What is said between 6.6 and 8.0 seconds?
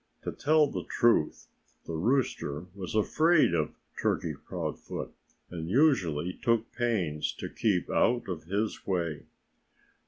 pains to keep